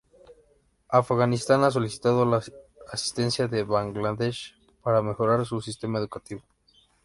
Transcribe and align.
Afganistán 0.89 1.61
ha 1.63 1.69
solicitado 1.69 2.25
la 2.25 2.41
asistencia 2.91 3.47
de 3.47 3.61
Bangladesh 3.63 4.55
para 4.81 5.03
mejorar 5.03 5.45
su 5.45 5.61
sistema 5.61 5.99
educativo. 5.99 6.41